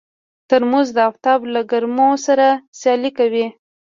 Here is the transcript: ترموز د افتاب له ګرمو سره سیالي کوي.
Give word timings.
ترموز 0.49 0.87
د 0.97 0.99
افتاب 1.09 1.39
له 1.53 1.61
ګرمو 1.71 2.09
سره 2.25 2.47
سیالي 2.79 3.11
کوي. 3.17 3.45